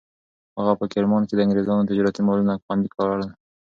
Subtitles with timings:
[0.57, 3.21] هغه په کرمان کې د انګریزانو تجارتي مالونه خوندي کړل.